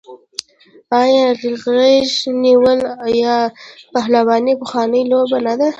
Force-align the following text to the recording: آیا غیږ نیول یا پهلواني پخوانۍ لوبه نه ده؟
آیا 1.01 1.25
غیږ 1.63 2.11
نیول 2.43 2.79
یا 3.23 3.35
پهلواني 3.93 4.53
پخوانۍ 4.61 5.01
لوبه 5.11 5.37
نه 5.45 5.53
ده؟ 5.59 5.69